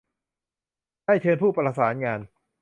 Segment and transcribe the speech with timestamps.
[1.05, 2.19] ได้เชิญผู้ประสานงาน